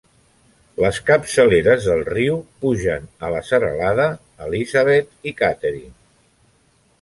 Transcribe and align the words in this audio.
Les 0.83 0.99
capçaleres 1.09 1.89
del 1.89 2.01
riu 2.07 2.39
pugen 2.63 3.05
a 3.27 3.29
la 3.35 3.43
serralada 3.51 4.09
Elizabeth 4.47 5.31
i 5.33 5.35
Catherine. 5.43 5.95